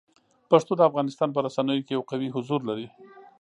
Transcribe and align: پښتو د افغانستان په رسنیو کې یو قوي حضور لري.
پښتو 0.49 0.71
د 0.77 0.81
افغانستان 0.89 1.29
په 1.31 1.39
رسنیو 1.45 1.85
کې 1.87 1.93
یو 1.95 2.03
قوي 2.09 2.29
حضور 2.35 2.61
لري. 2.69 2.87